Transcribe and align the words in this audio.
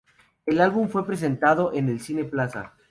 El 0.47 0.59
álbum 0.61 0.89
fue 0.89 1.05
presentado 1.05 1.73
en 1.75 1.87
el 1.87 1.99
Cine 1.99 2.23
Plaza. 2.25 2.73